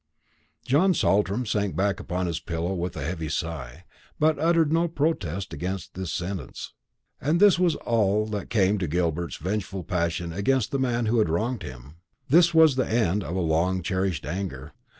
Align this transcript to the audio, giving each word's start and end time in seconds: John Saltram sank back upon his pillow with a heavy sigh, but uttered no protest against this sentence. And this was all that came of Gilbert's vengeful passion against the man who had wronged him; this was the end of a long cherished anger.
John 0.65 0.95
Saltram 0.95 1.45
sank 1.45 1.75
back 1.75 1.99
upon 1.99 2.25
his 2.25 2.39
pillow 2.39 2.73
with 2.73 2.97
a 2.97 3.03
heavy 3.05 3.29
sigh, 3.29 3.83
but 4.17 4.39
uttered 4.39 4.73
no 4.73 4.87
protest 4.87 5.53
against 5.53 5.93
this 5.93 6.11
sentence. 6.11 6.73
And 7.21 7.39
this 7.39 7.59
was 7.59 7.75
all 7.75 8.25
that 8.25 8.49
came 8.49 8.81
of 8.81 8.89
Gilbert's 8.89 9.35
vengeful 9.37 9.83
passion 9.83 10.33
against 10.33 10.71
the 10.71 10.79
man 10.79 11.05
who 11.05 11.19
had 11.19 11.29
wronged 11.29 11.61
him; 11.61 11.97
this 12.29 12.51
was 12.51 12.77
the 12.77 12.89
end 12.91 13.23
of 13.23 13.35
a 13.35 13.39
long 13.41 13.83
cherished 13.83 14.25
anger. 14.25 14.73